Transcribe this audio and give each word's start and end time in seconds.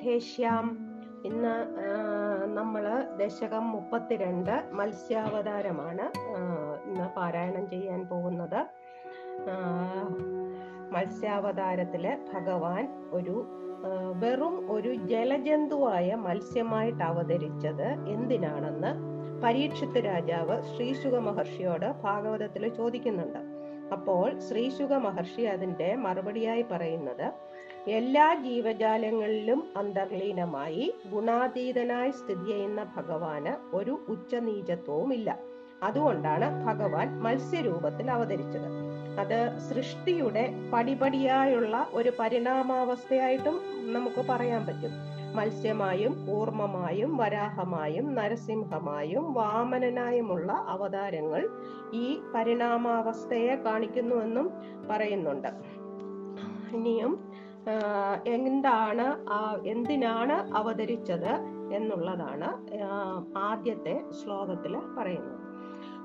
രാധേശ്യാം 0.00 0.66
ഇന്ന് 1.28 1.54
നമ്മൾ 2.58 2.84
ദശകം 3.18 3.64
മുപ്പത്തിരണ്ട് 3.72 4.52
മത്സ്യാവതാരമാണ് 4.78 6.04
ഇന്ന് 6.86 7.06
പാരായണം 7.16 7.64
ചെയ്യാൻ 7.72 8.00
പോകുന്നത്. 8.12 8.60
മത്സ്യാവതാരത്തിൽ 10.94 12.06
ഭഗവാൻ 12.32 12.86
ഒരു 13.18 13.36
വെറും 14.22 14.56
ഒരു 14.76 14.92
ജലജന്തുവായ 15.12 16.08
മത്സ്യമായിട്ട് 16.26 17.04
അവതരിച്ചത് 17.10 17.88
എന്തിനാണെന്ന് 18.14 18.92
പരീക്ഷിത്ത് 19.44 20.02
രാജാവ് 20.10 20.56
ശ്രീശുഖ 20.72 21.14
മഹർഷിയോട് 21.28 21.88
ഭാഗവതത്തിൽ 22.06 22.66
ചോദിക്കുന്നുണ്ട്. 22.80 23.40
അപ്പോൾ 23.96 24.26
ശ്രീശുഖ 24.48 24.92
മഹർഷി 25.06 25.44
അതിന്റെ 25.54 25.90
മറുപടിയായി 26.06 26.66
പറയുന്നത് 26.72 27.26
എല്ലാ 27.88 28.34
ജീവജാലങ്ങളിലും 28.34 29.64
അന്തർലീനമായി 29.76 30.94
ഗുണാതീതനായി 31.12 32.10
സ്ഥിതി 32.10 32.44
ചെയ്യുന്ന 32.46 32.92
ഭഗവാന് 32.96 33.76
ഒരു 33.76 34.00
ഉച്ചനീചത്വവുമില്ല. 34.08 35.38
അതുകൊണ്ടാണ് 35.82 36.66
ഭഗവാൻ 36.66 37.20
മത്സ്യരൂപത്തിൽ 37.20 38.10
അവതരിച്ചത്. 38.10 38.90
അത് 39.20 39.58
സൃഷ്ടിയുടെ 39.58 40.54
പടിപടിയായുള്ള 40.72 41.86
ഒരു 41.92 42.12
പരിണാമാവസ്ഥയായിട്ടും 42.18 43.60
നമുക്ക് 43.92 44.28
പറയാൻ 44.28 44.66
പറ്റും. 44.66 44.90
മത്സ്യമായും 45.36 46.26
കൂർമ്മമായും 46.26 47.16
വരാഹമായും 47.16 48.14
നരസിംഹമായും 48.14 49.32
വാമനനായുമുള്ള 49.32 50.52
അവതാരങ്ങൾ 50.52 51.48
ഈ 51.94 52.18
പരിണാമാവസ്ഥയെ 52.34 53.54
കാണിക്കുന്നുവെന്നും 53.56 54.50
പറയുന്നുണ്ട്. 54.90 55.48
ഇനിയും 56.76 57.29
എന്താണ് 58.26 59.06
എന്തിനാണ് 59.64 60.36
അവതരിച്ചത് 60.54 61.32
എന്നുള്ളതാണ് 61.72 62.48
ആദ്യത്തെ 63.48 63.94
ശ്ലോകത്തിൽ 64.10 64.74
പറയുന്നത്. 64.96 65.36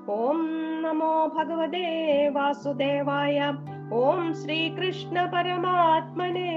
ഓം 0.08 0.40
നമോ 0.82 1.14
ഭഗവതേ 1.36 1.86
വാസുദേവായ 2.28 3.38
ഓം 3.92 4.34
ശ്രീകൃഷ്ണ 4.34 5.16
പരമാത്മനേ 5.32 6.52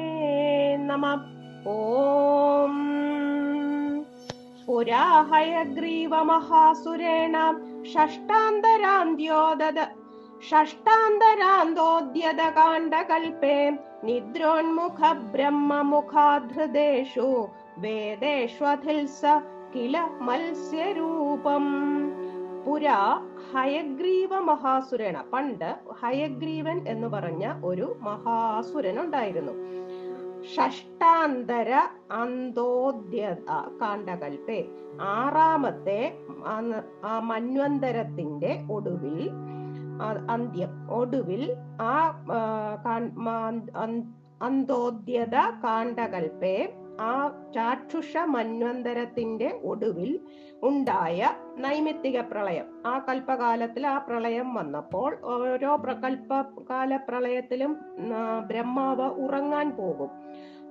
നമ 0.89 1.05
ഓം 1.69 2.75
പുരാഹയഗ്രീവ 4.67 6.13
മഹാസുരേണ 6.23 7.37
ഷഷ്ടാന്തരാന്ത്യോദത 7.93 9.79
ഷഷ്ടാന്തരാന്തോദ്യത 10.49 12.41
നിദ്രോന്മുഖ 14.03 14.99
ബ്രഹ്മമുഖാധൃതേഷു 15.31 17.27
വേദേഷ്വധിൽസ 17.77 19.21
കില 19.73 19.95
മത്സ്യരൂപം. 20.21 21.65
പുരാ 22.65 22.97
ഹയഗ്രീവ 23.49 24.39
മഹാസുരേണ 24.39 25.17
പണ്ട് 25.33 25.69
ഹയഗ്രീവൻ 26.01 26.77
എന്ന് 26.87 27.07
പറഞ്ഞ 27.07 27.53
ഒരു 27.65 27.87
മഹാസുരൻ 28.01 28.99
ഉണ്ടായിരുന്നു 28.99 29.53
ഷഷ്ടാന്തര 30.51 31.71
അന്തോദ്യത 32.11 33.47
കാണ്ടകൽപ്പേ 33.81 34.59
ആറാമത്തെ 35.13 36.01
മന്വന്തരത്തിന്റെ 37.29 38.51
ഒടുവിൽ 38.71 39.19
അന്ത്യം. 40.03 40.91
ഒടുവിൽ 40.91 41.55
ആ 41.81 41.93
അന്തോദ്യത 44.41 45.35
കാണ്ഡകൽപേ 45.63 46.73
ആ 47.01 47.27
ചാക്ഷുഷ 47.55 48.17
മന്വന്തരത്തിന്റെ 48.17 49.59
ഒടുവിൽ 49.63 50.19
ഉണ്ടായ 50.63 51.29
നൈമിത്തിക 51.57 52.21
പ്രളയം. 52.21 52.65
ആ 52.85 53.05
കൽപ്പകാലത്തിൽ 53.09 53.87
ആ 53.87 53.97
പ്രളയം 53.97 54.53
വന്നപ്പോൾ 54.53 55.17
ഓരോ 55.23 55.75
പ്രകൽപ്പകാല 55.75 56.95
പ്രളയത്തിലും 56.95 57.77
ബ്രഹ്മാവ് 58.47 59.09
ഉറങ്ങാൻ 59.25 59.69
പോകും. 59.77 60.09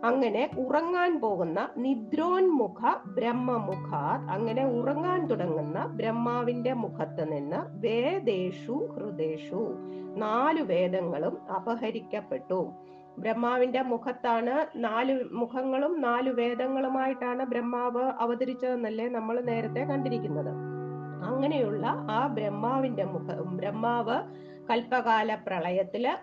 അങ്ങനെ 0.05 0.51
ഉറങ്ങാൻ 0.59 1.21
പോകുന്ന 1.21 1.69
നിദ്രോന്മുഖ 1.77 2.95
ബ്രഹ്മമുഖ 3.07 3.95
അങ്ങനെ 4.31 4.67
ഉറങ്ങാൻ 4.67 5.27
തുടങ്ങുന്ന 5.27 5.87
ബ്രഹ്മാവിന്റെ 5.87 6.73
മുഖത്ത് 6.73 7.33
നിന്ന് 7.33 7.57
വേദേഷു 7.87 8.89
ഹൃദേഷു 8.97 9.75
നാലു 10.17 10.63
വേദങ്ങളും 10.63 11.39
അപഹരിക്കപ്പെട്ടു. 11.53 12.73
ബ്രഹ്മാവിന്റെ 13.19 13.83
മുഖത്താണ് 13.83 14.67
നാല് 14.75 15.25
മുഖങ്ങളും 15.33 16.01
നാലു 16.01 16.31
വേദങ്ങളുമായിട്ടാണ് 16.31 17.45
ബ്രഹ്മാവ് 17.45 18.05
അവതരിച്ചതെന്നല്ലേ 18.19 19.09
നമ്മൾ 19.09 19.41
നേരത്തെ 19.41 19.81
കണ്ടിരിക്കുന്നത്. 19.81 20.53
അങ്ങനെയുള്ള 21.25 21.87
ആ 21.87 22.27
ബ്രഹ്മാവിന്റെ 22.27 23.05
മുഖ 23.05 23.35
ബ്രഹ്മാവ് 23.41 24.48
കൽപ്പകാല 24.71 25.35
പ്രളയത്തിൽ 25.35 26.17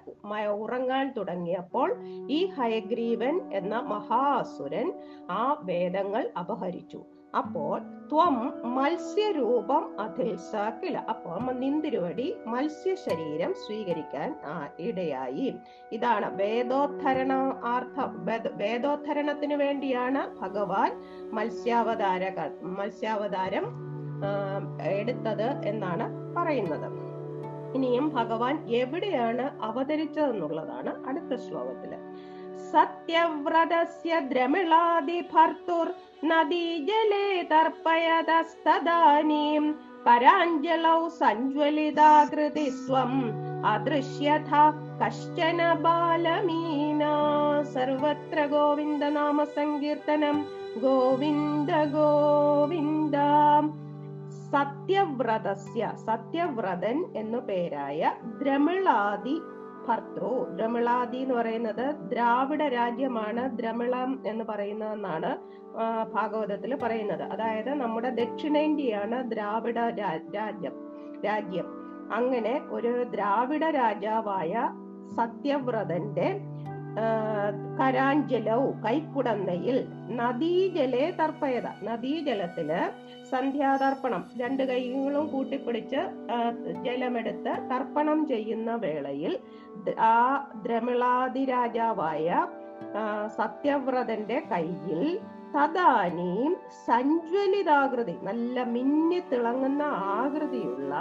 ഉറങ്ങാൻ 0.48 1.14
തുടങ്ങിയപ്പോൾ 1.18 1.96
ഈ 2.32 2.46
ഹയഗ്രീവൻ 2.46 3.54
എന്ന 3.54 3.80
മഹാസുരൻ 3.80 4.94
ആ 5.32 5.62
വേദങ്ങൾ 5.64 6.32
അപഹരിച്ചു. 6.40 7.06
അപ്പോൾ 7.38 7.80
ത്വം 7.80 8.54
മത്സ്യരൂപം 8.76 10.00
അധിൽസാക്കില്ല 10.00 10.98
അപ്പോൾ 10.98 11.52
നിന്തിരുവടി 11.52 12.36
മത്സ്യ 12.48 12.96
ശരീരം 12.96 13.54
സ്വീകരിക്കാൻ 13.54 14.40
ഇടയായി. 14.80 15.54
ഇതാണ് 15.92 16.38
വേദോദ്ധരണ 16.38 17.62
ആർത്ഥ 17.66 18.00
വേദ- 18.00 18.52
വേദോദ്ധരണത്തിന് 18.54 19.54
വേണ്ടിയാണ് 19.54 20.40
ഭഗവാൻ 20.40 21.04
മത്സ്യാവതാര 21.32 22.32
മത്സ്യാവതാരം 22.62 23.66
എടുത്തത് 24.82 25.66
എന്നാണ് 25.66 26.36
പറയുന്നത്. 26.36 27.15
ഇനിയും 27.76 28.10
ഭഗവാൻ 28.10 28.82
എവിടെയാണ് 28.82 29.62
അവതരിച്ചതെന്നുള്ളതാണ് 29.62 31.08
അടുത്ത 31.08 31.36
ശ്ലോകത്തിൽ 31.36 31.90
സത്യവ്രതസ്യ 32.72 34.20
ദ്രമിളാദി 34.20 35.24
ഭർത്തുർ 35.34 35.94
നദീജലേ 36.24 37.48
തർപ്പയതസ്തദാനീം 37.52 39.80
പരാഞ്ജലൗ 40.08 41.10
സഞ്ജ്വലിതാകൃതി 41.20 42.70
സ്വം 42.70 43.36
അദൃശ്യഥ 43.66 44.72
കശ്ചന 45.02 45.74
ബാലമീന. 45.74 47.04
സർവത്ര 47.74 48.46
ഗോവിന്ദ 48.46 49.04
നാമ 49.04 49.44
സങ്കീർത്തനം 49.44 50.46
ഗോവിന്ദ 50.82 51.96
ഗോവിന്ദ. 51.96 53.16
സത്യവ്രതസ്യ 54.56 55.92
സത്യവ്രതൻ 56.06 56.98
എന്നു 57.16 57.38
പേരായ 57.38 58.02
ദ്രമിളാദി 58.42 59.36
ഭർത്തൃ. 59.88 60.24
ദ്രമിളാദി 60.56 61.18
എന്ന് 61.18 61.36
പറയുന്നത് 61.36 61.84
ദ്രാവിഡ 62.12 62.64
രാജ്യമാണ് 62.68 63.58
ദ്രമിളം 63.58 64.24
എന്ന് 64.28 64.44
പറയുന്നതെന്നാണ് 64.44 65.32
ഭാഗവതത്തിൽ 66.14 66.76
പറയുന്നത്. 66.76 67.24
അതായത് 67.24 67.70
നമ്മുടെ 67.74 68.10
ദക്ഷിണേന്ത്യയാണ് 68.10 69.32
ദ്രാവിഡ 69.32 69.78
രാജ്യം 70.00 70.76
രാജ്യം. 71.26 71.68
അങ്ങനെ 72.14 72.62
ഒരു 72.70 73.04
ദ്രാവിഡ 73.04 73.66
രാജാവായ 73.72 74.54
സത്യവ്രതന്റെ 75.16 76.28
കരാഞ്ജലവും 77.78 78.74
കൈക്കുടന്നയിൽ 78.86 79.78
നദീജലെ 80.20 81.06
തർപ്പയത. 81.20 81.68
നദീജലത്തിൽ 81.84 82.70
സന്ധ്യാതർപ്പണം 83.32 84.24
രണ്ട് 84.38 84.64
കൈകളും 84.64 85.26
കൂട്ടിപ്പിടിച്ച് 85.32 86.02
ജലമെടുത്ത് 86.84 87.54
തർപ്പണം 87.72 88.28
ചെയ്യുന്ന 88.28 88.76
വേളയിൽ 88.76 89.34
ആ 90.08 90.18
ദ്രമിളാദി 90.64 91.46
രാജാവായ 91.46 92.28
സത്യവ്രതന്റെ 93.38 94.38
കയ്യിൽ 94.52 95.02
തദാനീം 95.56 96.54
സഞ്ജ്വലിതാകൃതി 96.88 98.16
നല്ല 98.24 98.64
മിന്നി 98.66 99.20
തിളങ്ങുന്ന 99.30 99.84
ആകൃതിയുള്ള 100.16 100.94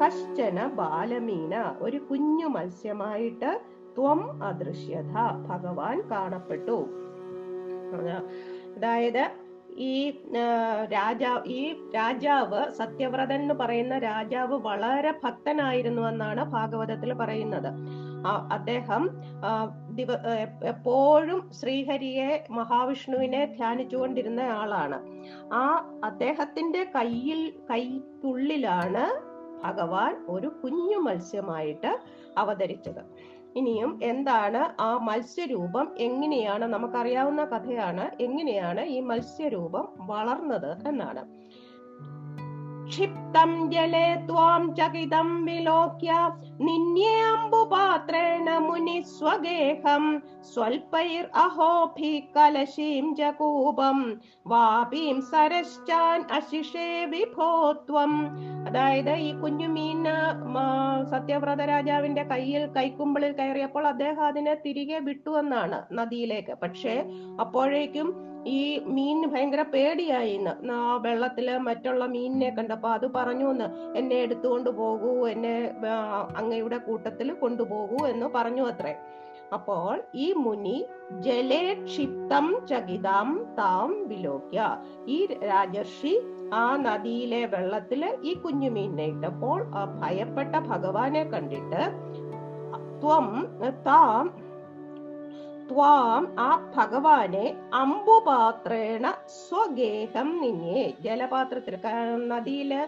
കശ്ചന 0.00 0.66
ബാലമീന 0.74 1.54
ഒരു 1.80 1.98
കുഞ്ഞു 2.08 2.48
മത്സ്യമായിട്ട് 2.48 3.50
ത്വം 3.98 4.44
അദൃശ്യത 4.44 5.14
ഭഗവാൻ 5.48 6.00
കാണപ്പെട്ടു. 6.10 6.78
അത് 7.94 8.14
അതായത് 8.76 9.24
ഈ 9.76 10.10
രാജാവ് 10.92 11.42
ഈ 11.48 11.90
രാജാവ് 11.94 12.70
സത്യവ്രതൻ 12.70 13.40
എന്ന് 13.42 13.54
പറയുന്ന 13.54 13.98
രാജാവ് 13.98 14.54
വളരെ 14.54 15.12
ഭക്തനായിരുന്നു 15.24 16.02
എന്നാണ് 16.02 16.44
ഭാഗവതത്തിൽ 16.44 17.12
പറയുന്നത്. 17.12 17.70
അദ്ദേഹം 18.52 19.02
എപ്പോഴും 20.64 21.40
ശ്രീഹരിയെ 21.52 22.44
മഹാവിഷ്ണുവിനെ 22.50 23.44
ധ്യാനിച്ചുകൊണ്ടിരുന്ന 23.56 24.40
ആളാണ്. 24.40 24.98
ആ 25.54 25.62
അദ്ദേഹത്തിന്റെ 26.04 26.84
കയ്യിൽ 26.96 27.52
കൈക്കുള്ളിലാണ് 27.70 29.04
ഭഗവാൻ 29.64 30.24
ഒരു 30.28 30.48
കുഞ്ഞു 30.64 30.98
മത്സ്യമായിട്ട് 30.98 31.92
അവതരിച്ചത്. 32.38 33.02
ഇനിയും 33.56 33.98
എന്താണ് 34.02 34.82
ആ 34.82 34.98
മത്സ്യരൂപം 35.02 35.86
എങ്ങനെയാണ് 35.98 36.64
നമുക്കറിയാവുന്ന 36.64 37.44
കഥയാണ് 37.44 38.22
എങ്ങനെയാണ് 38.22 38.80
ഈ 38.80 39.00
മത്സ്യരൂപം 39.00 39.88
വളർന്നത് 40.06 40.88
എന്നാണ്. 40.88 41.24
ക്ഷിപ്തം 42.88 43.70
ജലേ 43.70 44.14
ത്വാം 44.26 44.74
ചകിതം 44.74 45.44
വിലോക്യ 45.44 46.12
ನಿನ್ಯೆ 46.60 47.14
ಅಂಬುಪಾತ್ರೇಣ 47.20 48.48
ಮುನಿ 48.58 49.04
ಸ್ವಗೇಹಂ 49.18 50.22
ಸ್ವಲ್ಪೈರ್ 50.52 51.26
ಅಹೋಭಿ 51.36 52.32
ಕಲಶೀಂ 52.36 53.16
വാപീം 54.46 55.22
സരശ്ചാൻ 55.22 56.24
അശിഷേ 56.32 57.04
വിഭോത്വം. 57.04 58.12
അതായത് 58.68 59.10
ഈ 59.10 59.40
കുഞ്ഞുമീൻ 59.40 60.04
സത്യവ്രത 61.10 61.62
രാജാവിന്റെ 61.62 62.22
കയ്യിൽ 62.22 62.66
കൈക്കുമ്പിളിൽ 62.66 63.32
കയറിയപ്പോൾ 63.32 63.86
അദ്ദേഹം 63.86 64.26
അതിനെ 64.26 64.54
തിരികെ 64.54 64.98
വിട്ടു 64.98 65.30
എന്നാണ് 65.30 65.82
നദിയിലേക്ക്. 65.92 66.54
പക്ഷേ 66.62 67.04
അപ്പോഴേക്കും 67.40 68.34
ഈ 68.46 68.82
മീൻ 68.86 69.26
ഭയങ്കര 69.32 69.62
പേടിയായിന്ന്. 69.62 70.72
ആ 70.72 70.96
വെള്ളത്തിൽ 70.96 71.58
മറ്റുള്ള 71.58 72.06
മീനിനെ 72.06 72.50
കണ്ടപ്പോ 72.50 72.88
അത് 72.88 73.12
പറഞ്ഞു 73.12 73.50
എന്ന്. 73.50 73.96
എന്നെ 73.98 74.16
എടുത്തുകൊണ്ട് 74.16 74.70
പോകൂ 74.70 75.26
എന്നെ 75.26 75.70
അങ്ങയുടെ 76.44 76.78
കൂട്ടത്തിൽ 76.86 77.30
കൊണ്ടുപോകൂ 77.42 77.98
എന്ന് 78.06 78.28
പറഞ്ഞു 78.36 78.64
അത്രേ. 78.70 78.94
അപ്പോൾ 79.52 79.90
ഈ 80.14 80.26
മുനി 80.42 80.76
ജലേ 81.24 81.64
ക്ഷിപ്തം 81.80 82.46
ചകിതം 82.70 83.28
താം 83.58 83.90
വിലോക്യ. 84.10 84.60
ഈ 85.06 85.18
രാജർഷി 85.50 86.14
ആ 86.54 86.64
നദിയിലെ 86.86 87.42
വെള്ളത്തിൽ 87.46 88.02
ഈ 88.22 88.32
കുഞ്ഞു 88.34 88.70
മീനിനെ 88.70 89.06
ഇട്ടപ്പോൾ 89.12 89.60
ആ 89.78 89.84
ഭയപ്പെട്ട 90.00 90.54
ഭഗവാനെ 90.72 91.22
കണ്ടിട്ട് 91.32 91.82
ത്വം 93.02 93.28
താം 93.86 94.26
ത്വാം 95.70 96.24
ആ 96.38 96.50
ഭഗവാനെ 96.76 97.44
അമ്പുപാത്രേണ 97.74 99.04
സ്വഗേഹം 99.38 100.28
നിന്നെ 100.42 100.82
ജലപാത്രത്തിൽ 101.06 101.76
നദിയിലെ 102.32 102.82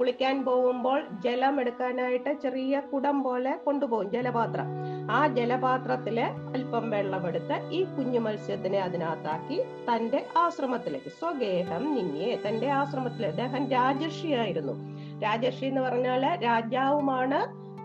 കുളിക്കാൻ 0.00 0.44
പോകുമ്പോൾ 0.44 1.02
ജലം 1.24 1.60
എടുക്കാനായിട്ട് 1.60 2.40
ചെറിയ 2.42 2.80
കുടം 2.80 3.22
പോലെ 3.22 3.58
കൊണ്ടുപോകും 3.64 4.10
ജലപാത്രം. 4.10 4.64
ആ 5.10 5.26
ജലപാത്രത്തിൽ 5.26 6.20
അല്പം 6.20 6.90
വെള്ളമെടുത്ത് 6.90 7.68
ഈ 7.70 7.84
കുഞ്ഞു 7.84 8.20
മത്സ്യത്തിനെ 8.20 8.78
അതിനകത്താക്കി 8.78 9.62
തന്റെ 9.62 10.26
ആശ്രമത്തിലേക്ക്. 10.36 11.10
സ്വഗേഹം 11.10 11.94
നിന്നെ 11.94 12.40
തന്റെ 12.48 12.68
ആശ്രമത്തിൽ 12.68 13.26
അദ്ദേഹം 13.26 13.70
രാജർഷിയായിരുന്നു. 13.70 14.72
രാജർഷി 15.20 15.64
എന്ന് 15.64 15.80
പറഞ്ഞാൽ 15.80 16.44
രാജാവുമാണ് 16.44 17.40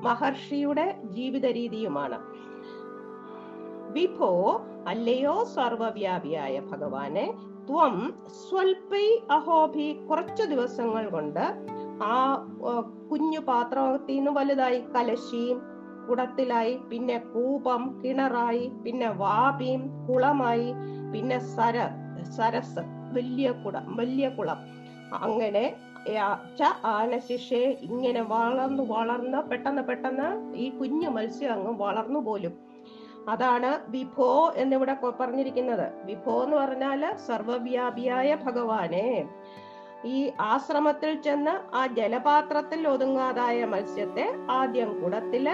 മഹർഷിയുടെ 0.06 0.97
ജീവിത 1.03 1.45
രീതിയുമാണ്. 1.45 2.19
വിഭോ 3.94 4.62
അല്ലയോ 4.88 5.44
സർവവ്യാപിയായ 5.44 6.59
ഭഗവാനെ 6.59 7.33
ത്വം 7.69 8.13
സ്വൽപൈ 8.27 9.18
അഹോഭി 9.31 10.07
കുറച്ചു 10.09 10.44
ദിവസങ്ങൾ 10.44 11.09
കൊണ്ട് 11.09 11.72
ആ 12.01 12.45
കുഞ്ഞു 13.12 13.40
പാത്രത്തിൽ 13.40 14.16
നിന്ന് 14.16 14.31
വലുതായി 14.31 14.84
കലശിയും 14.95 15.62
കുടത്തിലായി 16.10 16.80
പിന്നെ 16.90 17.18
കൂപം 17.18 18.01
കിണറായി 18.04 18.72
പിന്നെ 18.86 19.10
വാപിയും 19.10 20.07
കുളമായി 20.07 20.74
പിന്നെ 21.13 21.40
സര 21.40 21.88
സരസ് 22.38 22.80
വലിയ 23.13 23.51
കുടം 23.51 23.95
വലിയ 23.95 24.30
കുളം. 24.30 24.60
അങ്ങനെ 25.13 25.75
ച 26.60 26.62
ഇങ്ങനെ 27.81 28.22
വളർന്നു 28.22 28.84
വളർന്ന് 28.84 29.50
പെട്ടെന്ന് 29.50 29.81
പെട്ടെന്ന് 29.81 30.56
ഈ 30.56 30.69
കുഞ്ഞു 30.69 31.10
മത്സ്യം 31.10 31.54
അങ്ങ് 31.54 31.74
വളർന്നു 31.74 32.19
പോലും. 32.19 32.54
അതാണ് 33.30 33.80
വിഭോ 33.88 34.54
എന്നിവിടെ 34.56 34.95
പറഞ്ഞിരിക്കുന്നത്. 35.19 35.92
വിഭോ 36.06 36.44
എന്ന് 36.44 36.57
പറഞ്ഞാൽ 36.57 37.16
സർവവ്യാപിയായ 37.18 38.36
ഭഗവാനെ. 38.36 39.25
ഈ 40.05 40.17
ആശ്രമത്തിൽ 40.51 41.11
ചെന്ന് 41.25 41.53
ആ 41.75 41.81
ജലപാത്രത്തിൽ 42.00 42.81
ഒതുങ്ങാതായ 42.88 43.65
മത്സ്യത്തെ 43.65 44.25
ആദ്യം 44.50 44.89
കുടത്തിൽ 45.01 45.45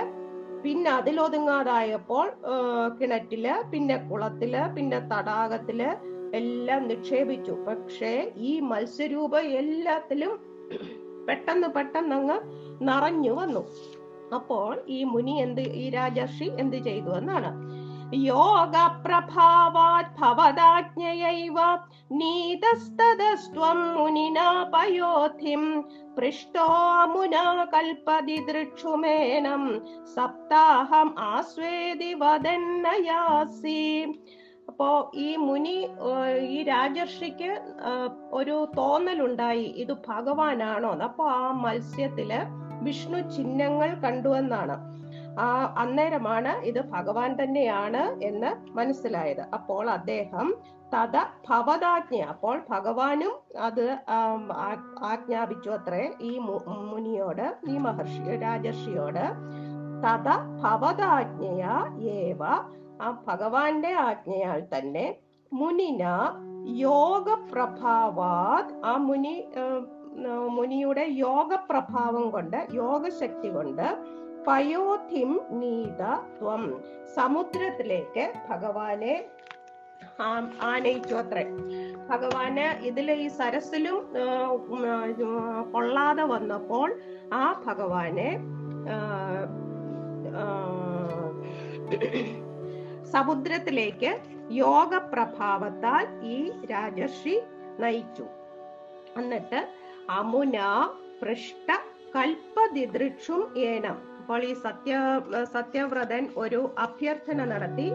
പിന്നെ 0.63 0.89
അതിലൊതുങ്ങാതായപ്പോൾ 0.91 2.25
കിണറ്റിൽ 2.99 3.45
പിന്നെ 3.71 3.97
കുളത്തിൽ 4.09 4.55
പിന്നെ 4.75 4.99
തടാകത്തിൽ 5.11 5.81
എല്ലാം 6.39 6.81
നിക്ഷേപിച്ചു. 6.87 7.53
പക്ഷേ 7.67 8.11
ഈ 8.49 8.59
മത്സ്യരൂപ 8.71 9.35
എല്ലാത്തിലും 9.61 10.33
പെട്ടെന്ന് 11.27 11.67
പെട്ടെന്ന് 11.67 12.15
അങ്ങ് 12.15 12.37
നിറഞ്ഞു 12.81 13.31
വന്നു. 13.31 13.63
അപ്പോൾ 14.37 14.83
ഈ 14.87 15.03
മുനി 15.03 15.31
എന്ത് 15.31 15.61
ഈ 15.83 15.89
രാജർഷി 15.89 16.47
എന്ത് 16.57 16.77
ചെയ്തു 16.87 17.11
എന്നാണ്. 17.19 17.51
യോഗ 18.13 18.87
പ്രഭാവാത് 19.05 20.19
ഭവദാജ്ഞയൈവ 20.19 21.55
നീതസ്തദസ്ത്വം 22.11 23.95
മുനിനാ 23.95 24.63
പയോധിം 24.63 25.81
പൃഷ്ടോ 26.17 26.65
അമുനാ 27.01 27.65
കൽപ്പതി 27.73 28.37
സപ്താഹം 30.15 31.15
ആസ്വേദി 31.19 32.13
വദന്നയാസി. 32.13 34.03
അപ്പോ 34.67 35.11
ഈ 35.15 35.35
മുനി 35.35 35.87
ഈ 36.39 36.63
രാജർഷിക്ക് 36.63 37.61
ഒരു 38.31 38.67
തോന്നലുണ്ടായി. 38.77 39.63
ഇത് 39.63 39.93
ഭഗവാനാണോ. 40.07 40.89
അപ്പൊ 40.89 41.25
ആ 41.25 41.51
മത്സ്യത്തിൽ 41.51 42.33
വിഷ്ണു 42.81 43.29
ചിഹ്നങ്ങൾ 43.29 43.93
കണ്ടുവെന്നാണ്. 43.93 44.98
അന്നേരമാണ് 45.81 46.51
ഇത് 46.69 46.81
ഭഗവാൻ 46.95 47.31
തന്നെയാണ് 47.43 48.03
എന്ന് 48.23 48.51
മനസ്സിലായത്. 48.77 49.43
അപ്പോൾ 49.53 49.89
അദ്ദേഹം 49.89 50.47
തഥ 50.93 51.15
ഭവതാജ്ഞ 51.49 52.19
അപ്പോൾ 52.33 52.55
ഭഗവാനും 52.69 53.33
അത് 53.57 53.85
ആജ്ഞാപിച്ചു 55.11 55.69
അത്രേ 55.69 56.03
ഈ 56.21 56.31
മുനിയോട് 56.91 57.47
ഈ 57.69 57.77
മഹർഷി 57.77 58.37
രാജർഷിയോട്. 58.45 59.25
തഥ 60.05 60.27
ഭവതാജ്ഞയ 60.63 61.63
ഏവ 62.17 62.43
ആ 63.01 63.09
ഭഗവാന്റെ 63.27 63.91
ആജ്ഞയാൽ 64.07 64.61
തന്നെ 64.73 65.05
മുനിന 65.53 66.03
യോഗപ്രഭാവാത് 66.85 68.71
ആ 68.85 68.93
മുനി 69.07 69.35
മുനിയുടെ 70.57 71.05
യോഗപ്രഭാവം 71.25 72.25
കൊണ്ട് 72.31 72.57
യോഗശക്തി 72.73 73.49
കൊണ്ട് 73.49 73.85
പയോധിം 74.47 75.31
നീത 75.61 76.01
ത്വം. 76.37 76.63
സമുദ്രത്തിലേക്ക് 77.15 78.23
ഭഗവാനെ 78.49 79.13
ആനയിച്ചു 80.71 81.15
അത്രേ. 81.21 81.43
ഭഗവാന് 82.09 82.65
ഇതിലെ 82.89 83.15
ഈ 83.25 83.27
സരസിലും 83.39 83.97
കൊള്ളാതെ 85.73 86.25
വന്നപ്പോൾ 86.33 86.89
ആ 87.41 87.43
ഭഗവാനെ 87.67 88.29
സമുദ്രത്തിലേക്ക് 93.13 94.11
യോഗപ്രഭാവത്താൽ 94.63 96.05
ഈ 96.35 96.39
രാജർഷി 96.73 97.35
നയിച്ചു. 97.83 98.25
എന്നിട്ട് 99.21 99.59
അമുന 100.19 100.57
പൃഷ്ട 101.21 101.69
കൽപ്പതിദൃക്ഷും 102.15 103.41
ഏനം. 103.71 103.97
അപ്പോൾ 104.29 104.43
ഈ 104.47 104.55
സത്യ 104.65 104.95
സത്യവ്രതൻ 105.53 106.23
ഒരു 106.41 106.57
അഭ്യർത്ഥന 106.83 107.45
നടത്തി 107.51 107.85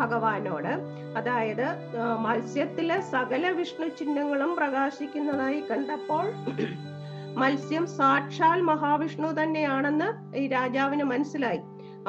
ഭഗവാനോട്. 0.00 0.72
അതായത് 1.18 1.68
മത്സ്യത്തിലെ 2.24 2.98
സകല 3.12 3.50
വിഷ്ണു 3.58 3.86
ചിഹ്നങ്ങളും 3.98 4.50
പ്രകാശിക്കുന്നതായി 4.58 5.60
കണ്ടപ്പോൾ 5.70 6.26
മത്സ്യം 7.42 7.86
സാക്ഷാൽ 7.94 8.58
മഹാവിഷ്ണു 8.70 9.30
തന്നെയാണെന്ന് 9.40 10.08
ഈ 10.40 10.42
രാജാവിന് 10.56 11.06
മനസ്സിലായി. 11.12 11.62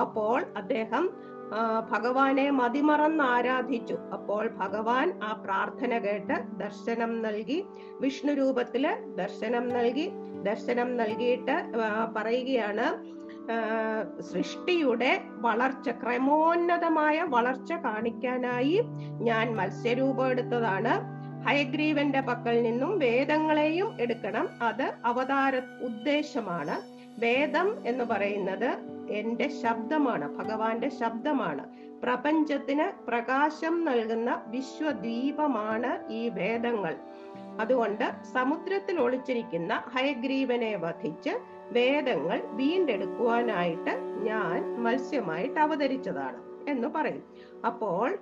അപ്പോൾ 0.04 0.38
അദ്ദേഹം 0.62 1.06
ഭഗവാനെ 1.94 2.48
മതിമറന്ന് 2.60 3.26
ആരാധിച്ചു. 3.36 3.98
അപ്പോൾ 4.18 4.44
ഭഗവാൻ 4.62 5.08
ആ 5.30 5.32
പ്രാർത്ഥന 5.46 5.94
കേട്ട് 6.08 6.38
ദർശനം 6.64 7.14
നൽകി 7.22 7.60
വിഷ്ണു 8.04 8.36
രൂപത്തിൽ 8.42 8.86
ദർശനം 9.24 9.66
നൽകി 9.78 10.08
ദർശനം 10.46 10.98
നൽകിയിട്ട് 10.98 11.56
പറയുകയാണ് 12.16 12.88
സൃഷ്ടിയുടെ 14.22 15.12
വളർച്ച 15.46 15.90
ക്രമോന്നതമായ 15.90 17.18
വളർച്ച 17.28 17.72
കാണിക്കാനായി 17.74 18.82
ഞാൻ 19.22 19.56
മത്സ്യരൂപം 19.56 20.28
എടുത്തതാണ്. 20.28 20.94
ഹയഗ്രീവന്റെ 21.48 22.22
പക്കൽ 22.22 22.62
നിന്നും 22.62 23.00
വേദങ്ങളെയും 23.00 23.90
എടുക്കണം. 24.02 24.48
അത് 24.62 24.86
അവതാര 25.06 25.56
ഉദ്ദേശമാണ്. 25.86 26.78
വേദം 27.20 27.68
എന്ന് 27.88 28.04
പറയുന്നത് 28.04 28.70
എന്റെ 29.12 29.48
ശബ്ദമാണ് 29.64 30.26
ഭഗവാന്റെ 30.38 30.90
ശബ്ദമാണ്. 30.90 31.66
പ്രപഞ്ചത്തിന് 32.04 32.88
പ്രകാശം 33.08 33.76
നൽകുന്ന 33.86 34.42
വിശ്വദ്വീപമാണ് 34.48 35.92
ഈ 36.12 36.30
വേദങ്ങൾ. 36.30 36.96
അതുകൊണ്ട് 37.60 38.12
സമുദ്രത്തിൽ 38.34 39.00
ഒളിച്ചിരിക്കുന്ന 39.00 39.74
ഹയഗ്രീവനെ 39.74 40.76
വധിച്ച് 40.76 41.30
വേദങ്ങൾ 41.72 42.42
വീണ്ടെടുക്കുവാനായിട്ട് 42.46 43.92
ഞാൻ 44.24 44.84
മത്സ്യമായിട്ട് 44.84 45.60
അവതരിച്ചതാണ് 45.60 46.70
എന്ന് 46.70 46.88
പറയും. 46.88 47.24
അപ്പോൾ 47.66 48.18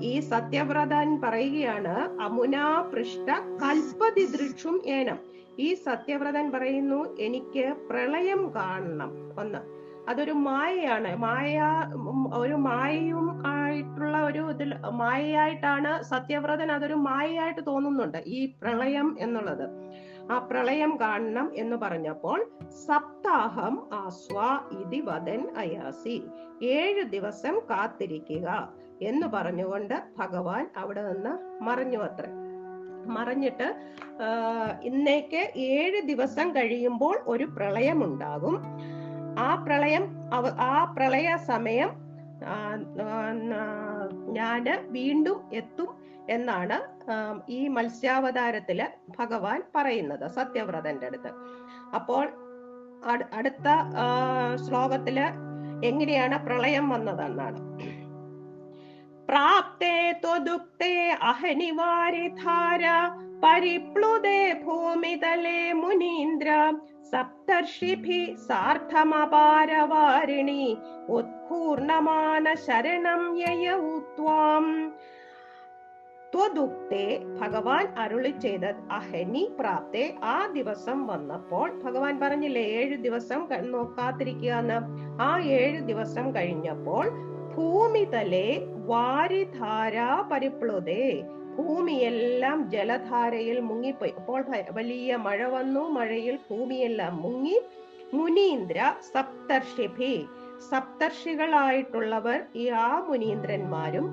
ഈ 0.00 0.20
സത്യവ്രതൻ 0.20 1.20
പറയുകയാണ് 1.20 2.20
അമുനാ 2.20 2.90
പൃഷ്ട 2.94 3.30
കൽപ്പതി 3.62 4.26
ദൃക്ഷും 4.26 4.82
ഏനം. 4.86 5.18
ഈ 5.58 5.74
സത്യവ്രതൻ 5.74 6.52
പറയുന്നു 6.52 7.16
എനിക്ക് 7.18 7.72
പ്രളയം 7.90 8.54
കാണണം. 8.54 9.10
ഒന്ന്. 9.40 9.81
അതൊരു 10.08 10.32
മായയാണ്. 10.32 11.16
മായ 11.16 11.62
ഒരു 12.34 12.54
മായയും 12.54 13.42
ആയിട്ടുള്ള 13.46 14.22
ഒരു 14.22 14.50
ഇതിൽ 14.50 14.74
മായയായിട്ടാണ് 14.90 16.02
സത്യവ്രതൻ 16.02 16.72
അതൊരു 16.72 16.94
മായയായിട്ട് 16.94 17.66
തോന്നുന്നുണ്ട്. 17.66 18.18
ഈ 18.26 18.46
പ്രളയം 18.62 19.16
എന്നുള്ളത്. 19.20 19.68
ആ 20.32 20.38
പ്രളയം 20.38 20.98
കാണണം 21.00 21.52
എന്ന് 21.54 21.76
പറഞ്ഞപ്പോൾ 21.76 22.50
സപ്താഹം 22.86 23.88
ആസ്വാ 23.92 24.68
ഇതി 24.80 25.00
വദൻ 25.00 25.48
അയാസി. 25.56 26.22
ഏഴ് 26.62 27.02
ദിവസം 27.04 27.58
കാത്തിരിക്കുക 27.70 28.72
എന്ന് 29.02 29.26
പറഞ്ഞുകൊണ്ട് 29.26 30.02
ഭഗവാൻ 30.18 30.70
അവിടെ 30.76 31.12
നിന്ന് 31.12 31.62
മറഞ്ഞു 31.64 31.98
അത്ര. 31.98 32.26
മറിഞ്ഞിട്ട് 33.06 33.74
ഇന്നേക്ക് 34.82 35.58
ഏഴ് 35.58 36.00
ദിവസം 36.02 36.50
കഴിയുമ്പോൾ 36.50 37.20
ഒരു 37.26 37.44
പ്രളയം 37.44 38.04
ഉണ്ടാകും 38.04 38.62
ആ 39.38 39.50
പ്രളയം 39.64 40.04
ആ 40.72 40.74
പ്രളയ 40.96 41.28
സമയം 41.50 41.90
ഞാൻ 44.38 44.64
വീണ്ടും 44.96 45.38
എത്തും 45.52 45.90
എന്നാണ് 46.28 46.76
ഈ 47.48 47.60
മത്സ്യാവതാരത്തിൽ 47.68 48.80
ഭഗവാൻ 49.18 49.60
പറയുന്നത് 49.76 50.26
സത്യവ്രതന്റെ 50.30 51.06
അടുത്ത്. 51.06 51.30
അപ്പോൾ 51.98 52.24
അടുത്ത 53.38 53.68
ശ്ലോകത്തിൽ 54.64 55.18
എങ്ങനെയാണ് 55.90 56.36
പ്രളയം 56.46 56.88
വന്നതെന്നാണ്. 56.88 57.60
പ്രാപ്തേ 59.28 59.96
ത്വദുക്തേ 60.24 60.94
അഹനിവാരി 61.30 62.26
ധാര 62.42 62.84
പരിപ്ലുതേ 63.44 64.40
ഭൂമിതലേ 64.64 65.60
മുനീന്ദ്ര 65.72 66.50
സപ്തർഷിഭി 67.12 68.36
സാർത്ഥമപാരവാരിണി. 68.48 70.78
ഉത്കൂർണമാന 71.08 72.54
ശരണം 72.54 73.38
യയൗ 73.38 73.98
ത്വാം. 73.98 74.94
ത്വദുക്തേ 76.34 77.24
ഭഗവാൻ 77.40 77.94
അരുളി 77.98 78.28
ചെയ്ത 78.28 78.60
അഹനി 78.92 79.50
പ്രാപ്തേ. 79.60 80.14
ആ 80.24 80.46
ദിവസം 80.46 81.06
വന്നപ്പോൾ 81.06 81.82
ഭഗവാൻ 81.82 82.20
പറഞ്ഞില്ലേ 82.20 82.62
ഏഴ് 82.62 82.96
ദിവസം 82.96 83.48
നോക്കാതിരിക്കുക 83.60 84.52
എന്ന് 84.52 85.22
ആ 85.22 85.40
ഏഴ് 85.58 85.80
ദിവസം 85.80 86.34
കഴിഞ്ഞപ്പോൾ 86.34 87.10
ഭൂമിതലേ 87.54 88.66
വാരിധാരാ 88.86 90.28
പരിപ്ലുതേ. 90.32 91.22
ഭൂമിയെല്ലാം 91.58 92.70
ജലധാരയിൽ 92.70 93.60
മുങ്ങിപ്പോയി. 93.60 94.10
അപ്പോൾ 94.10 94.44
വലിയ 94.70 95.16
മഴ 95.16 95.46
വന്നു. 95.46 95.80
മഴയിൽ 95.88 96.38
ഭൂമിയെല്ലാം 96.50 97.22
മുങ്ങി. 97.22 97.58
മുനീന്ദ്ര 98.14 98.94
സപ്തർഷിഭി. 99.14 100.24
സപ്തർഷികളായിട്ടുള്ളവർ 100.70 102.40
ഈ 102.56 102.68
ആ 102.68 103.06
മുനീന്ദ്രന്മാരും 103.08 104.06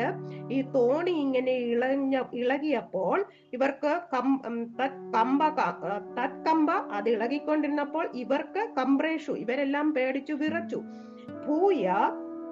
ഈ 0.50 0.62
തോണി 0.62 1.10
ഇങ്ങനെ 1.10 1.52
ഇളഞ്ഞ 1.52 2.22
ഇളകിയപ്പോൾ 2.32 3.24
ഇവർക്ക് 3.52 3.92
തത് 4.80 5.12
കമ്പ 5.14 5.42
തത്കമ്പ 6.18 6.70
അത് 6.70 7.10
ഇളകിക്കൊണ്ടിരുന്നപ്പോൾ 7.10 8.10
ഇവർക്ക് 8.14 8.68
കംപ്രേഷു 8.78 9.32
ഇവരെല്ലാം 9.32 9.94
പേടിച്ചു 9.94 10.32
വിറച്ചു. 10.32 10.82
ഭൂയ 11.46 11.86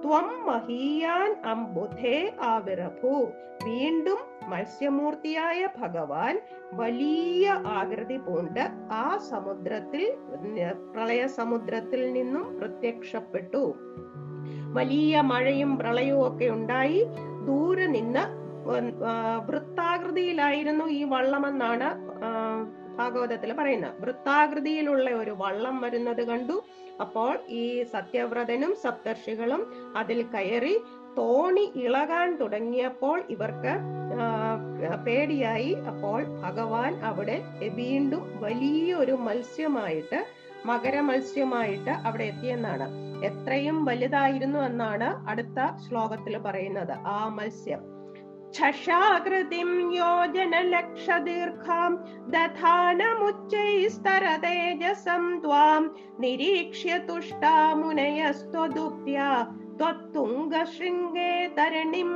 ത്വം 0.02 0.46
മഹീയാൻ 0.46 1.36
അംബുധേ 1.44 2.32
ആവിറഭു 2.40 3.26
വീണ്ടും 3.64 4.18
മത്സ്യമൂർത്തിയായ 4.46 5.68
ഭഗവാൻ 5.80 6.34
വലിയ 6.72 7.46
ആകൃതി 7.50 8.16
പൂണ്ട് 8.16 8.64
ആ 8.92 9.04
സമുദ്രത്തിൽ 9.30 10.02
പ്രളയ 10.92 11.22
സമുദ്രത്തിൽ 11.38 12.02
നിന്നും 12.12 12.44
പ്രത്യക്ഷപ്പെട്ടു. 12.58 13.62
വലിയ 14.78 15.20
മഴയും 15.30 15.72
പ്രളയവും 15.78 16.24
ഒക്കെ 16.28 16.48
ഉണ്ടായി. 16.48 17.00
ദൂരെ 17.46 17.86
നിന്ന് 17.86 18.24
വൃത്താകൃതിയിലായിരുന്നു 19.48 20.84
ഈ 20.98 21.02
വള്ളമെന്നാണ് 21.04 21.88
ഭാഗവതത്തിൽ 22.98 23.50
പറയുന്നത്. 23.52 23.94
വൃത്താകൃതിയിലുള്ള 24.02 25.08
ഒരു 25.22 25.32
വള്ളം 25.42 25.76
വരുന്നത് 25.80 26.22
കണ്ടു. 26.28 26.56
അപ്പോൾ 27.00 27.32
ഈ 27.60 27.64
സത്യവ്രതനും 27.94 28.70
സപ്തർഷികളും 28.84 29.62
അതിൽ 29.96 30.18
കയറി 30.34 30.74
തോണി 31.18 31.64
ഇളകാൻ 31.84 32.28
തുടങ്ങിയപ്പോൾ 32.36 33.18
ഇവർക്ക് 33.30 33.72
പേടിയായി. 35.06 35.72
അപ്പോൾ 35.90 36.20
ഭഗവാൻ 36.44 36.92
അവിടെ 37.08 37.36
വീണ്ടും 37.80 38.22
വലിയൊരു 38.44 39.14
മത്സ്യമായിട്ട് 39.26 40.18
മകരമത്സ്യമായിട്ട് 40.66 41.92
അവിടെ 42.06 42.24
എത്തിയെന്നാണ്. 42.24 42.86
എത്രയും 43.28 43.76
വലുതായിരുന്നു 43.84 44.58
എന്നാണ് 44.58 45.08
അടുത്ത 45.30 45.58
ശ്ലോകത്തിൽ 45.84 46.34
പറയുന്നത് 46.38 46.94
ആ 47.16 47.18
മത്സ്യം. 47.38 47.82
ക്ഷഷാകൃതിം 48.50 49.70
യോജനലക്ഷദീർഘാം 49.94 51.92
ദധാനമുച്ചൈസ്തരതേജസം 52.34 55.24
ത്വാം 55.44 55.82
നിരീക്ഷ്യ 56.20 56.92
തുഷ്ടാമുനയസ്ത്വദുപ്ത്യാ 57.08 59.28
ത്വത്തുംഗശൃംഗേ 59.78 61.54
തരണിം 61.58 62.10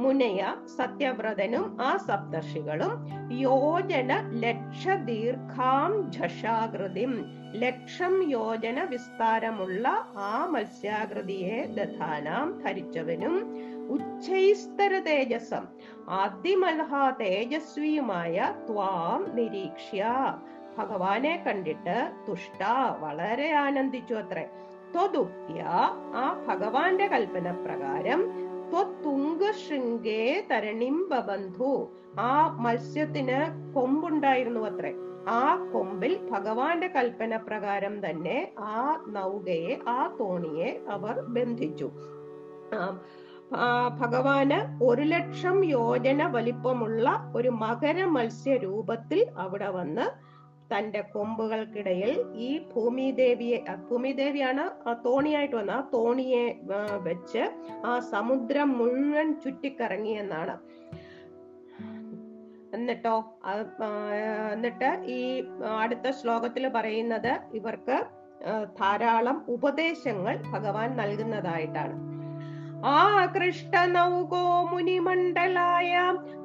മുനയ 0.00 0.42
സത്യവ്രതനും 0.76 1.76
ആ 1.80 1.96
സപ്തർഷികളും 1.96 2.92
യോജന 3.30 4.12
ലക്ഷ 4.44 4.88
ദീർഘാം 4.88 5.92
ഝഷാകൃതി. 6.16 7.06
ലക്ഷം 7.52 8.30
യോജന 8.30 8.84
വിസ്താരമുള്ള 8.84 9.88
ആ 10.16 10.46
മത്സ്യാകൃതിയെ 10.46 11.66
ദധാനാം 11.66 12.62
ധരിച്ചവനും 12.62 13.34
ഉച്ചൈസ്തര 13.88 14.98
തേജസം 14.98 15.66
അതിമൽഹ 16.08 17.10
തേജസ്വിയുമായ 17.20 18.54
ത്വാം 18.70 19.36
നിരീക്ഷ്യ. 19.36 20.06
ഭഗവാനെ 20.78 21.44
കണ്ടിട്ട് 21.46 21.98
തുഷ്ട 22.28 22.62
വളരെ 23.00 23.52
ആനന്ദിച്ചു 23.52 24.14
അത്രേ. 24.14 24.48
ത്വദുപ്യ 24.94 25.60
ആ 26.22 26.24
ഭഗവാന്റെ 26.48 27.06
കൽപ്പന 27.06 27.50
പ്രകാരം 27.50 28.20
ബബന്ധു. 31.10 31.70
ആ 32.20 32.32
മത്സ്യത്തിന് 32.60 33.38
കൊമ്പുണ്ടായിരുന്നു 33.74 34.60
അത്രേ. 34.60 34.92
ആ 35.28 35.70
കൊമ്പിൽ 35.72 36.12
ഭഗവാന്റെ 36.30 36.88
കൽപ്പന 36.88 37.36
പ്രകാരം 37.36 37.94
തന്നെ 38.06 38.38
ആ 38.58 39.04
നൗകയെ 39.08 39.74
ആ 39.88 39.98
തോണിയെ 40.20 40.70
അവർ 40.90 41.20
ബന്ധിച്ചു. 41.20 41.90
ഭഗവാന് 44.00 44.84
ഒരു 44.84 45.02
ലക്ഷം 45.02 45.64
യോജന 45.64 46.26
വലിപ്പമുള്ള 46.26 47.32
ഒരു 47.36 47.48
മകര 47.48 48.04
മത്സ്യ 48.04 48.56
രൂപത്തിൽ 48.56 49.20
അവിടെ 49.38 49.68
വന്ന് 49.68 50.06
തന്റെ 50.72 51.00
കൊമ്പുകൾക്കിടയിൽ 51.12 52.12
ഈ 52.34 52.50
ഭൂമിദേവിയെ 52.72 53.58
ഭൂമിദേവിയാണ് 53.88 54.64
തോണിയായിട്ട് 55.06 55.56
വന്ന 55.56 55.70
ആ 55.70 55.82
തോണിയെ 55.94 56.44
വെച്ച് 57.08 57.42
ആ 57.84 57.92
സമുദ്രം 58.12 58.70
മുഴുവൻ 58.78 59.28
ചുറ്റിക്കറങ്ങി 59.44 60.14
എന്നാണ്. 60.24 60.56
എന്നിട്ടോ 62.76 63.16
എന്നിട്ട് 64.52 64.90
ഈ 65.18 65.20
അടുത്ത 65.82 66.10
ശ്ലോകത്തിൽ 66.20 66.68
പറയുന്നത് 66.68 67.32
ഇവർക്ക് 67.60 67.96
ധാരാളം 68.80 69.38
ഉപദേശങ്ങൾ 69.48 70.36
ഭഗവാൻ 70.52 70.90
നൽകുന്നതായിട്ടാണ്. 71.00 71.96
ആകൃഷ്ടനൗകോ 72.82 74.44
മുനിമണ്ഡലായ 74.70 75.94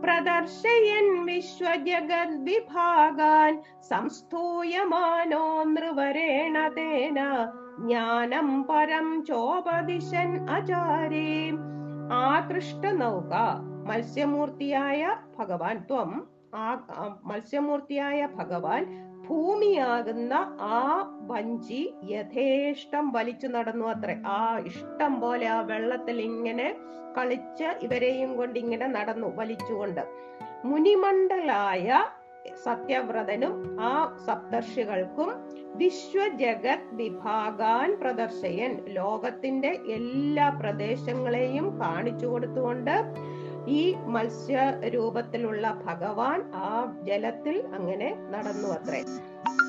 പ്രദർശയൻ 0.02 1.08
വിശ്വജഗത് 1.26 2.36
വിഭാഗാൻ 2.44 3.54
സംസ്ഥൂയമാനോ 3.90 5.46
നൃവരേണ 5.66 6.58
തേന 6.78 7.20
ജ്ഞാനം 7.80 8.50
പരം 8.64 9.08
ചോപദിശൻ 9.28 10.32
അചാരേ 10.50 11.30
ആകൃഷ്ട 12.22 12.86
നൗക 12.96 13.34
മത്സ്യമൂർത്തിയായ 13.88 15.02
ഭഗവാൻ 15.40 15.78
ത്വം 15.90 16.12
ആ 16.56 16.68
മത്സ്യമൂർത്തിയായ 17.24 18.28
ഭഗവാൻ 18.38 18.84
ഭൂമിയാകുന്ന 19.30 20.34
ആ 20.62 20.80
വഞ്ചി 21.22 21.94
യഥേഷ്ടം 22.04 23.12
വലിച്ചു 23.12 23.48
നടന്നു 23.48 23.86
അത്രേ. 23.86 24.22
ആ 24.28 24.58
ഇഷ്ടം 24.66 25.22
പോലെ 25.22 25.48
ആ 25.48 25.62
വെള്ളത്തിൽ 25.62 26.22
ഇങ്ങനെ 26.22 26.76
കളിച്ച് 27.18 27.64
ഇവരെയും 27.64 28.38
കൊണ്ട് 28.38 28.60
ഇങ്ങനെ 28.60 28.88
നടന്നു 28.88 29.28
വലിച്ചുകൊണ്ട്. 29.36 30.02
മുനിമണ്ഡലായ 30.66 32.04
സത്യവ്രതനും 32.64 33.78
ആ 33.82 34.18
സപ്തർഷികൾക്കും 34.26 35.30
വിശ്വജഗത് 35.76 36.84
വിഭാഗാൻ 36.92 38.00
പ്രദർശയൻ. 38.02 38.86
ലോകത്തിന്റെ 38.88 39.80
എല്ലാ 39.88 40.50
പ്രദേശങ്ങളെയും 40.50 41.82
കാണിച്ചു 41.82 42.26
കൊടുത്തുകൊണ്ട് 42.26 42.96
ഈ 43.68 43.96
മത്സ്യ 44.08 44.58
രൂപത്തിലുള്ള 44.96 45.82
ഭഗവാൻ 45.86 46.52
ആ 46.54 46.70
ജലത്തിൽ 47.04 47.64
അങ്ങനെ 47.74 48.16
നടന്നു 48.30 48.68
അത്രേ. 48.68 49.02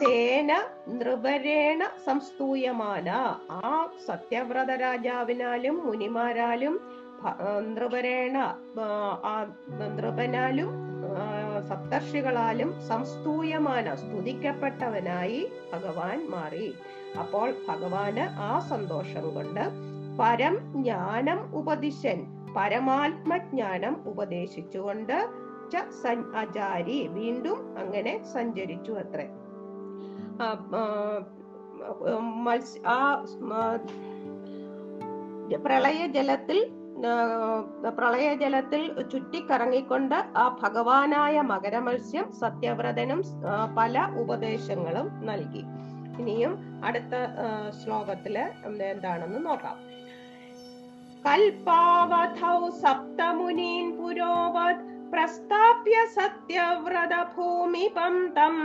തേന 0.02 0.50
നൃപരേണ 0.88 1.88
സംസ്തൂയമാന. 2.06 3.08
ആ 3.50 3.90
സത്യവ്രത 4.06 4.70
രാജാവിനാലും 4.76 5.86
മുനിമാരാലും 5.86 6.80
നൃപരേണ 7.68 8.36
ആ, 9.24 9.46
നൃപനാലും 9.96 10.70
സപ്തർഷികളാലും 11.68 12.80
സംസ്തൂയമാന 12.88 13.94
സ്തുതിക്കപ്പെട്ടവനായി 13.94 15.46
ഭഗവാൻ 15.72 16.30
മാറി. 16.30 16.74
അപ്പോൾ 17.18 17.54
ഭഗവാന് 17.68 18.20
ആ 18.38 18.58
സന്തോഷം 18.68 19.34
കൊണ്ട് 19.34 19.64
പരം 20.20 20.58
ജ്ഞാനം 20.72 21.56
ഉപദിശൻ. 21.56 22.26
പരമാത്മജ്ഞാനം 22.56 23.96
ഉപദേശിച്ചുകൊണ്ട് 24.06 25.28
അജാരി 26.36 27.06
വീണ്ടും 27.06 27.78
അങ്ങനെ 27.78 28.24
സഞ്ചരിച്ചു 28.24 28.92
അത്രേ. 28.92 29.28
ആ, 30.42 30.54
ജലത്തിൽ 36.06 36.70
പ്രളയ 37.88 38.34
ജലത്തിൽ 38.34 39.08
ചുറ്റിക്കറങ്ങിക്കൊണ്ട് 39.08 40.14
ആ 40.14 40.58
ഭഗവാനായ 40.62 41.40
മകരമത്സ്യം 41.40 42.32
സത്യവ്രതനും 42.32 43.22
പല 43.76 44.08
ഉപദേശങ്ങളും 44.20 45.26
നൽകി. 45.26 45.62
ഇനിയും 46.18 46.82
അടുത്ത 46.84 47.14
ശ്ലോകത്തിൽ 47.80 48.38
എന്താണെന്ന് 48.90 49.46
നോക്കാം. 49.46 49.76
കൽപ്പാവധൗ 51.24 52.68
സപ്തമുനീൻ 52.82 53.98
പുരോവത് 53.98 54.82
പ്രസ്ഥാപ്യ 55.12 55.96
സത്യവ്രത 56.14 57.14
ഭൂമിപം 57.36 58.32
തം 58.38 58.56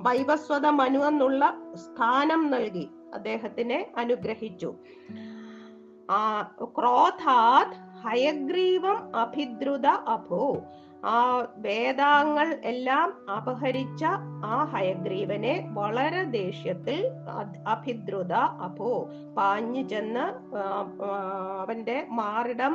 വൈവസ്വത 0.00 0.66
മനു 0.66 0.98
എന്നുള്ള 0.98 1.56
സ്ഥാനം 1.74 2.50
നൽകി. 2.50 2.88
അദ്ദേഹത്തിനെ 3.14 3.78
അനുഗ്രഹിച്ചു. 3.96 4.74
ആ 6.10 6.20
ക്രോധാത് 6.64 7.74
ഹയഗ്രീവം 8.04 9.16
അഭിദ്രുത 9.16 9.86
അഭോ. 9.86 10.44
ആ 11.04 11.18
വേദാങ്ങൾ 11.56 12.48
എല്ലാം 12.64 13.08
അപഹരിച്ച 13.30 14.04
ആ 14.44 14.56
ഹയഗ്രീവനെ 14.64 15.54
വളരെ 15.68 16.22
ദേഷ്യത്തിൽ 16.24 16.98
അഭിദ്രുത 17.68 18.34
അഭോ. 18.66 18.92
പാഞ്ഞു 19.36 19.82
ചെന്ന് 19.88 20.26
അവന്റെ 21.60 22.06
മാറിടം 22.10 22.74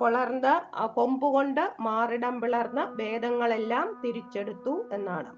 പുളർന്ന് 0.00 0.54
കൊമ്പുകൊണ്ട് 0.94 1.64
മാറിടം 1.80 2.40
പിളർന്ന് 2.40 2.84
വേദങ്ങളെല്ലാം 3.02 4.02
തിരിച്ചെടുത്തു 4.04 4.74
എന്നാണ്. 4.92 5.32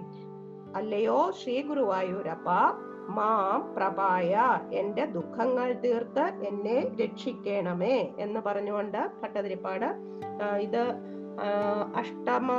അല്ലയോ 0.76 1.32
ശ്രീ 1.32 1.62
ഗുരുവായൂരപ്പ 1.62 2.50
മാം 3.18 3.76
പ്രപായ 3.76 4.32
എന്റെ 4.72 5.04
ദുഃഖങ്ങൾ 5.06 5.74
തീർത്ത് 5.84 6.26
എന്നെ 6.44 6.78
രക്ഷിക്കണമേ 7.02 7.98
എന്ന് 8.18 8.40
പറഞ്ഞുകൊണ്ട് 8.40 8.98
ഭട്ടതിരിപ്പാട് 9.22 9.86
ഇത് 10.60 10.84
അഷ്ടമ 11.96 12.52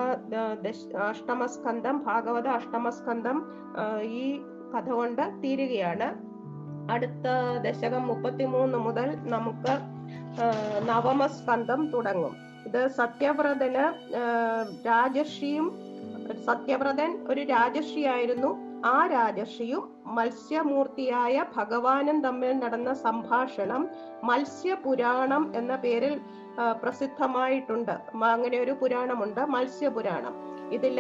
അഷ്ടമസ്കന്ധം 1.08 1.98
ഭാഗവത 2.04 2.48
അഷ്ടമസ്കന്ധം 2.48 3.38
ഈ 4.20 4.40
കഥ 4.74 4.88
കൊണ്ട് 4.90 5.22
തീരുകയാണ്. 5.44 6.08
അടുത്ത 6.90 7.26
ദശകം 7.66 8.06
മുപ്പത്തിമൂന്ന് 8.06 8.78
മുതൽ 8.78 9.08
നമുക്ക് 9.34 9.72
നവമസ്കന്ധം 10.90 11.80
തുടങ്ങും. 11.90 12.34
ഇത് 12.66 12.88
സത്യവ്രതന് 12.88 13.84
രാജർഷിയും 14.86 15.66
സത്യവ്രതൻ 16.46 17.10
ഒരു 17.28 17.40
രാജർഷിയായിരുന്നു. 17.40 18.50
ആ 18.86 19.06
രാജർഷിയും 19.06 19.84
മത്സ്യമൂർത്തിയായ 20.16 21.44
ഭഗവാനും 21.56 22.18
തമ്മിൽ 22.20 22.52
നടന്ന 22.58 22.90
സംഭാഷണം 23.06 23.88
മത്സ്യപുരാണം 24.24 25.52
എന്ന 25.56 25.76
പേരിൽ 25.76 26.20
പ്രസിദ്ധമായിട്ടുണ്ട്. 26.82 27.94
അങ്ങനെ 28.34 28.56
ഒരു 28.58 28.74
പുരാണമുണ്ട് 28.80 29.40
മത്സ്യപുരാണം. 29.40 30.34
ഇതിൽ 30.72 30.98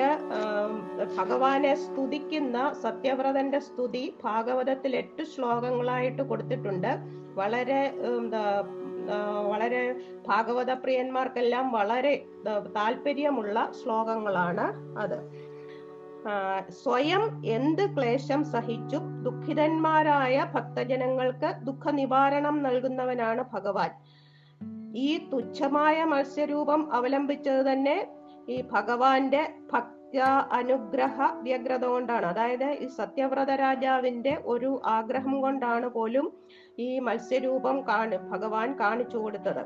ഭഗവാനെ 1.18 1.74
സ്തുതിക്കുന്ന 1.74 2.74
സത്യവ്രതന്റെ 2.82 3.58
സ്തുതി 3.58 4.14
ഭാഗവതത്തിൽ 4.24 4.96
എട്ട് 4.96 5.22
ശ്ലോകങ്ങളായിട്ട് 5.22 6.22
കൊടുത്തിട്ടുണ്ട്. 6.22 6.92
വളരെ 7.34 7.94
വളരെ 9.50 9.82
ഭാഗവത 10.26 10.72
പ്രിയന്മാർക്കെല്ലാം 10.72 11.72
വളരെ 11.72 12.26
താല്പര്യമുള്ള 12.76 13.72
ശ്ലോകങ്ങളാണ് 13.82 14.66
അത്. 14.98 15.18
സ്വയം 16.82 17.22
എന്ത് 17.44 17.82
ക്ലേശം 17.96 18.44
സഹിച്ചും 18.44 19.04
ദുഃഖിതന്മാരായ 19.22 20.46
ഭക്തജനങ്ങൾക്ക് 20.54 21.50
ദുഃഖ 21.64 21.90
നിവാരണം 21.90 22.62
നൽകുന്നവനാണ് 22.62 23.44
ഭഗവാൻ. 23.52 23.90
ഈ 24.94 25.28
തുച്ഛമായ 25.32 26.04
മത്സ്യരൂപം 26.04 26.92
അവലംബിച്ചത് 26.92 27.72
തന്നെ 27.72 27.96
ഈ 28.48 28.56
ഭഗവാന്റെ 28.72 29.42
ഭക്ത 29.72 29.94
അനുഗ്രഹ 30.58 31.16
വ്യഗ്രത 31.46 31.84
കൊണ്ടാണ് 31.84 32.26
അതായത് 32.26 32.68
ഈ 32.84 32.86
സത്യവ്രത 32.98 33.50
രാജാവിന്റെ 33.54 34.34
ഒരു 34.44 34.70
ആഗ്രഹം 34.96 35.34
കൊണ്ടാണ് 35.40 35.88
പോലും 35.88 36.26
ഈ 36.78 36.88
മത്സ്യരൂപം 36.98 37.76
കാണി 37.88 38.18
ഭഗവാൻ 38.30 38.68
കാണിച്ചു 38.80 39.16
കൊടുത്തത്. 39.16 39.62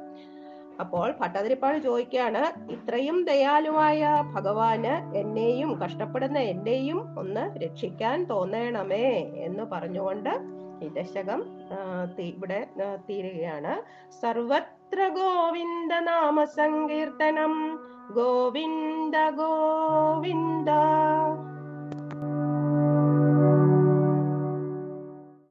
അപ്പോൾ 0.81 1.09
ഭട്ടതിരിപ്പാൾ 1.21 1.75
ചോദിക്കുകയാണ് 1.79 2.43
ഇത്രയും 2.75 3.25
ദയാലുവായ 3.25 4.03
ഭഗവാന് 4.35 4.95
എന്നെയും 5.17 5.71
കഷ്ടപ്പെടുന്ന 5.83 6.39
എന്നെയും 6.53 6.99
ഒന്ന് 7.19 7.45
രക്ഷിക്കാൻ 7.65 8.25
തോന്നണമേ? 8.25 9.09
എന്ന് 9.47 9.65
പറഞ്ഞുകൊണ്ട് 9.73 10.33
ഈ 10.85 10.89
ദശകം 10.99 11.41
ഇവിടെ 12.31 12.61
തീരുകയാണ്. 13.09 13.75
സർവത്ര 14.23 15.01
ഗോവിന്ദ 15.19 15.93
നാമ 16.09 16.45
സങ്കീർത്തനം 16.45 17.55
govinda 18.11 19.31
govinda 19.31 20.81